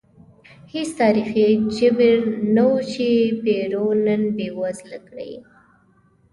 هېڅ 0.73 0.89
تاریخي 1.01 1.47
جبر 1.75 2.17
نه 2.55 2.63
و 2.71 2.73
چې 2.91 3.07
پیرو 3.43 3.87
نن 4.05 4.21
بېوزله 4.35 4.99
کړي. 5.07 5.33